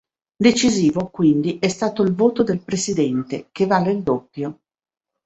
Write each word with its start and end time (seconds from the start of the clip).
Decisivo, 0.35 1.11
quindi, 1.11 1.59
è 1.59 1.67
stato 1.67 2.01
il 2.01 2.15
voto 2.15 2.41
del 2.41 2.59
presidente 2.63 3.49
che 3.51 3.67
vale 3.67 3.91
il 3.91 4.01
doppio. 4.01 4.59